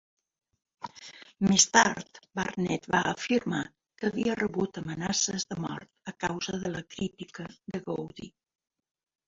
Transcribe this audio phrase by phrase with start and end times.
[1.51, 3.61] Més tard, Barnett va afirmar
[4.01, 8.35] que havia rebut amenaces de mort a causa de la crítica de Gowdy.